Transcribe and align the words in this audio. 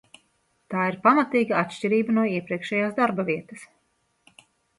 Tā 0.73 0.85
ir 0.91 0.95
pamatīga 1.03 1.59
atšķirība 1.65 2.15
no 2.15 2.23
iepriekšējās 2.39 2.97
darba 3.01 3.27
vietas. 3.29 3.69